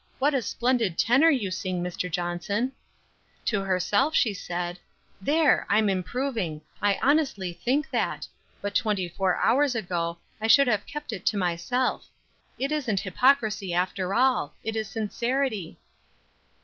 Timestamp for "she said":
4.15-4.79